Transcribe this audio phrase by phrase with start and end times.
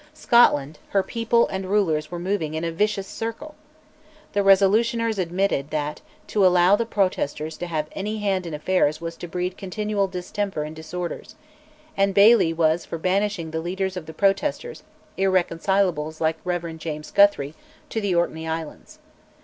[0.15, 3.53] Scotland, her people and rulers were moving in a vicious circle.
[4.33, 9.15] The Resolutioners admitted that to allow the Protesters to have any hand in affairs was
[9.17, 11.35] "to breed continual distemper and disorders,"
[11.95, 14.81] and Baillie was for banishing the leaders of the Protesters,
[15.19, 16.79] irreconcilables like the Rev.
[16.79, 17.53] James Guthrie,
[17.89, 18.97] to the Orkney islands.